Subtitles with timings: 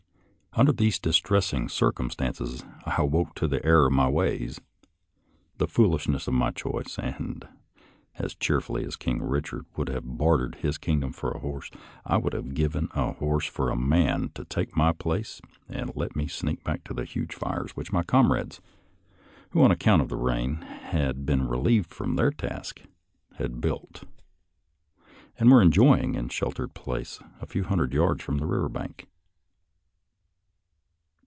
[0.53, 4.59] Under these distressing circumstances I awoke to the error of my ways,
[5.59, 7.47] the foolishnesj^'of my choice, and
[8.15, 11.71] as cheerfully as King Richard would have bartered his kingdom for a horse,
[12.05, 16.17] I would have given a horse for a man to take my place and let
[16.17, 18.59] me sneak back to the huge fires which my comrades—
[19.51, 22.81] who, on account of the rain, had been relieved from their task—
[23.35, 24.03] had built,
[25.39, 29.07] and were enjoying in a sheltered place a hundred yards from the river bank.